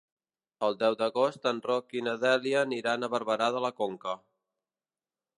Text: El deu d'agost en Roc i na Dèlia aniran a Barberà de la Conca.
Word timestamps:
El 0.67 0.75
deu 0.83 0.95
d'agost 1.01 1.43
en 1.49 1.59
Roc 1.69 1.93
i 1.99 2.01
na 2.07 2.15
Dèlia 2.23 2.63
aniran 2.67 3.07
a 3.07 3.09
Barberà 3.15 3.51
de 3.57 3.61
la 3.67 3.71
Conca. 3.83 4.15